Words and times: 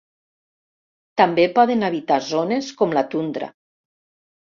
També 1.21 1.45
poden 1.59 1.89
habitar 1.91 2.19
zones 2.33 2.73
com 2.83 3.01
la 3.01 3.09
tundra. 3.15 3.55